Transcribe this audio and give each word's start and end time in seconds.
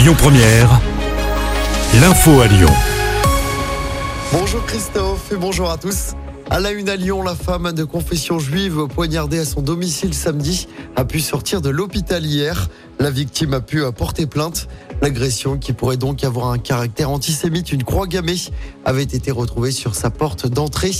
Lyon 0.00 0.14
Première, 0.16 0.80
l'info 2.00 2.40
à 2.40 2.46
Lyon. 2.46 2.70
Bonjour 4.32 4.64
Christophe 4.64 5.30
et 5.30 5.36
bonjour 5.36 5.70
à 5.70 5.76
tous. 5.76 6.14
À 6.48 6.58
la 6.58 6.70
une 6.70 6.88
à 6.88 6.96
Lyon, 6.96 7.22
la 7.22 7.34
femme 7.34 7.72
de 7.72 7.84
confession 7.84 8.38
juive 8.38 8.86
poignardée 8.86 9.38
à 9.38 9.44
son 9.44 9.60
domicile 9.60 10.14
samedi 10.14 10.68
a 10.96 11.04
pu 11.04 11.20
sortir 11.20 11.60
de 11.60 11.68
l'hôpital 11.68 12.24
hier. 12.24 12.68
La 12.98 13.10
victime 13.10 13.52
a 13.52 13.60
pu 13.60 13.82
porter 13.94 14.24
plainte. 14.24 14.68
L'agression, 15.02 15.58
qui 15.58 15.74
pourrait 15.74 15.98
donc 15.98 16.24
avoir 16.24 16.50
un 16.50 16.58
caractère 16.58 17.10
antisémite, 17.10 17.70
une 17.70 17.84
croix 17.84 18.06
gammée, 18.06 18.40
avait 18.86 19.02
été 19.02 19.30
retrouvée 19.30 19.70
sur 19.70 19.94
sa 19.94 20.08
porte 20.08 20.46
d'entrée. 20.46 20.92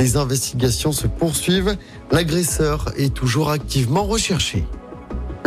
Les 0.00 0.16
investigations 0.16 0.90
se 0.90 1.06
poursuivent. 1.06 1.76
L'agresseur 2.10 2.86
est 2.96 3.14
toujours 3.14 3.52
activement 3.52 4.02
recherché. 4.02 4.64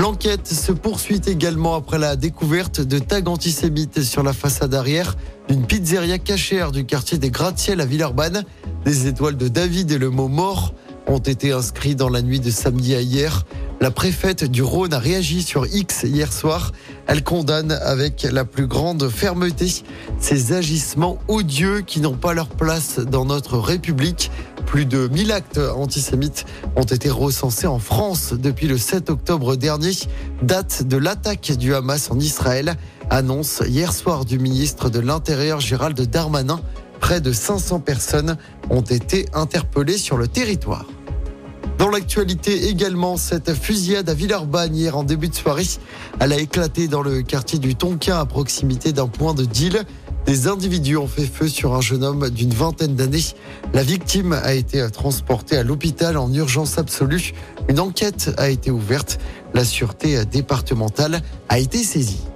L'enquête 0.02 0.48
se 0.48 0.72
poursuit 0.72 1.22
également 1.28 1.76
après 1.76 2.00
la 2.00 2.16
découverte 2.16 2.82
de 2.82 2.98
tags 2.98 3.28
antisémites 3.28 4.02
sur 4.02 4.24
la 4.24 4.34
façade 4.34 4.74
arrière 4.74 5.16
d'une 5.48 5.64
pizzeria 5.68 6.18
cachère 6.18 6.72
du 6.72 6.86
quartier 6.86 7.20
des 7.20 7.30
Gratte-Ciel 7.30 7.80
à 7.80 7.86
Villeurbanne. 7.86 8.44
Des 8.84 9.06
étoiles 9.06 9.38
de 9.38 9.48
David 9.48 9.92
et 9.92 10.00
le 10.00 10.10
mot 10.10 10.28
mort 10.28 10.74
ont 11.06 11.20
été 11.20 11.52
inscrits 11.52 11.94
dans 11.94 12.10
la 12.10 12.24
nuit 12.24 12.40
de 12.40 12.50
samedi 12.50 12.96
à 12.96 13.02
hier. 13.02 13.46
La 13.80 13.92
préfète 13.92 14.44
du 14.44 14.64
Rhône 14.64 14.94
a 14.94 14.98
réagi 14.98 15.44
sur 15.44 15.68
X 15.68 16.02
hier 16.02 16.34
soir. 16.34 16.72
Elle 17.06 17.24
condamne 17.24 17.72
avec 17.72 18.24
la 18.24 18.44
plus 18.44 18.66
grande 18.66 19.08
fermeté 19.08 19.68
ces 20.20 20.54
agissements 20.54 21.20
odieux 21.28 21.82
qui 21.82 22.00
n'ont 22.00 22.18
pas 22.18 22.34
leur 22.34 22.48
place 22.48 22.98
dans 22.98 23.26
notre 23.26 23.60
République. 23.60 24.32
Plus 24.72 24.86
de 24.86 25.10
1000 25.10 25.34
actes 25.34 25.60
antisémites 25.76 26.46
ont 26.78 26.84
été 26.84 27.10
recensés 27.10 27.68
en 27.68 27.78
France 27.78 28.32
depuis 28.32 28.70
le 28.70 28.78
7 28.78 29.10
octobre 29.10 29.58
dernier, 29.58 29.92
date 30.44 30.84
de 30.84 30.96
l'attaque 30.96 31.52
du 31.58 31.76
Hamas 31.76 32.10
en 32.10 32.18
Israël, 32.18 32.76
annonce 33.10 33.62
hier 33.68 33.92
soir 33.92 34.24
du 34.24 34.40
ministre 34.40 34.90
de 34.90 35.02
l'Intérieur 35.02 35.60
Gérald 35.60 36.00
Darmanin. 36.00 36.62
Près 37.02 37.20
de 37.20 37.34
500 37.34 37.82
personnes 37.82 38.38
ont 38.70 38.80
été 38.80 39.26
interpellées 39.34 39.98
sur 39.98 40.16
le 40.16 40.30
territoire. 40.30 40.86
Dans 41.78 41.90
l'actualité 41.90 42.70
également, 42.70 43.18
cette 43.18 43.54
fusillade 43.54 44.08
à 44.08 44.14
Villeurbanne 44.14 44.74
hier 44.74 44.96
en 44.96 45.04
début 45.04 45.28
de 45.28 45.36
soirée, 45.36 45.68
elle 46.22 46.32
a 46.32 46.38
éclaté 46.38 46.88
dans 46.88 47.02
le 47.02 47.24
quartier 47.24 47.60
du 47.60 47.76
Tonkin 47.76 48.18
à 48.18 48.26
proximité 48.26 48.94
d'un 48.94 49.08
point 49.08 49.34
de 49.34 49.44
deal. 49.44 49.84
Des 50.26 50.48
individus 50.48 50.98
ont 50.98 51.08
fait 51.08 51.26
feu 51.26 51.48
sur 51.48 51.74
un 51.74 51.82
jeune 51.82 52.04
homme 52.04 52.30
d'une 52.30 52.54
vingtaine 52.54 52.96
d'années. 52.96 53.24
La 53.74 53.84
victime 53.84 54.34
a 54.34 54.54
été 54.54 54.90
transportée 54.92 55.58
à 55.58 55.64
l'hôpital 55.64 56.18
en 56.18 56.32
urgence 56.34 56.78
absolue. 56.78 57.34
Une 57.70 57.80
enquête 57.80 58.32
a 58.38 58.50
été 58.50 58.72
ouverte. 58.72 59.20
La 59.54 59.66
sûreté 59.66 60.24
départementale 60.26 61.22
a 61.50 61.60
été 61.60 61.84
saisie. 61.84 62.31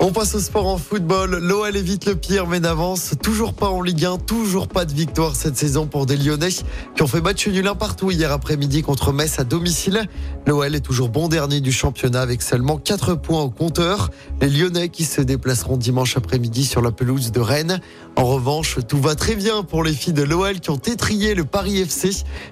On 0.00 0.12
passe 0.12 0.36
au 0.36 0.38
sport 0.38 0.68
en 0.68 0.78
football. 0.78 1.38
L'OL 1.42 1.76
évite 1.76 2.06
le 2.06 2.14
pire 2.14 2.46
mais 2.46 2.60
n'avance 2.60 3.14
toujours 3.20 3.52
pas 3.52 3.68
en 3.68 3.82
Ligue 3.82 4.04
1, 4.04 4.18
toujours 4.18 4.68
pas 4.68 4.84
de 4.84 4.92
victoire 4.92 5.34
cette 5.34 5.56
saison 5.56 5.88
pour 5.88 6.06
des 6.06 6.16
Lyonnais 6.16 6.50
qui 6.94 7.02
ont 7.02 7.08
fait 7.08 7.20
match 7.20 7.48
nul 7.48 7.66
un 7.66 7.74
partout 7.74 8.12
hier 8.12 8.30
après-midi 8.30 8.82
contre 8.82 9.12
Metz 9.12 9.40
à 9.40 9.44
domicile. 9.44 10.04
L'OL 10.46 10.72
est 10.72 10.80
toujours 10.80 11.08
bon 11.08 11.26
dernier 11.26 11.60
du 11.60 11.72
championnat 11.72 12.20
avec 12.20 12.42
seulement 12.42 12.78
4 12.78 13.16
points 13.16 13.42
au 13.42 13.50
compteur. 13.50 14.10
Les 14.40 14.48
Lyonnais 14.48 14.88
qui 14.88 15.04
se 15.04 15.20
déplaceront 15.20 15.76
dimanche 15.76 16.16
après-midi 16.16 16.64
sur 16.64 16.80
la 16.80 16.92
pelouse 16.92 17.32
de 17.32 17.40
Rennes. 17.40 17.80
En 18.14 18.24
revanche, 18.24 18.78
tout 18.86 19.00
va 19.00 19.16
très 19.16 19.34
bien 19.34 19.64
pour 19.64 19.82
les 19.82 19.92
filles 19.92 20.12
de 20.12 20.22
l'OL 20.22 20.60
qui 20.60 20.70
ont 20.70 20.76
étrié 20.76 21.34
le 21.34 21.44
Paris 21.44 21.80
FC 21.80 22.10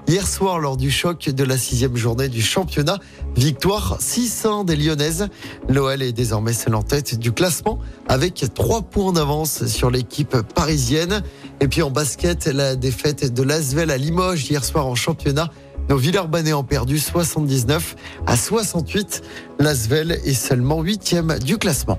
hier 0.08 0.27
soir 0.27 0.58
lors 0.58 0.77
du 0.77 0.91
choc 0.91 1.28
de 1.28 1.44
la 1.44 1.56
sixième 1.56 1.97
journée 1.97 2.28
du 2.28 2.42
championnat. 2.42 2.98
Victoire 3.36 3.96
600 4.00 4.64
des 4.64 4.76
Lyonnaises. 4.76 5.28
L'OL 5.68 6.02
est 6.02 6.12
désormais 6.12 6.54
seule 6.54 6.74
en 6.74 6.82
tête 6.82 7.18
du 7.18 7.32
classement 7.32 7.78
avec 8.08 8.44
trois 8.54 8.82
points 8.82 9.12
d'avance 9.12 9.66
sur 9.66 9.90
l'équipe 9.90 10.36
parisienne. 10.54 11.22
Et 11.60 11.68
puis 11.68 11.82
en 11.82 11.90
basket, 11.90 12.46
la 12.46 12.76
défaite 12.76 13.34
de 13.34 13.42
l'Asvel 13.42 13.91
à 13.91 13.98
Limoges 13.98 14.50
hier 14.50 14.64
soir 14.64 14.86
en 14.86 14.94
championnat. 14.94 15.50
Nos 15.88 15.98
Villeurbanais 15.98 16.52
ont 16.52 16.64
perdu 16.64 16.98
79 16.98 17.96
à 18.26 18.36
68. 18.36 19.22
L'Asvel 19.58 20.19
est 20.25 20.34
seulement 20.34 20.80
huitième 20.80 21.38
du 21.38 21.58
classement. 21.58 21.98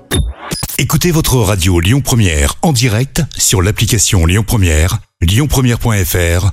Écoutez 0.76 1.10
votre 1.10 1.36
radio 1.36 1.80
Lyon 1.80 2.00
Première 2.00 2.54
en 2.62 2.72
direct 2.72 3.22
sur 3.36 3.62
l'application 3.62 4.26
Lyon 4.26 4.44
Première, 4.46 4.98
lyonpremière.fr 5.20 6.52